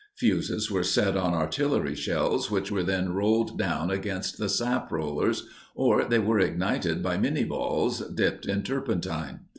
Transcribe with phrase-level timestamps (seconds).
[0.15, 5.45] Fuses were set on artillery shells which were then rolled down against the sap rollers,
[5.75, 9.41] or they were ignited by Minié balls dipped in turpentine.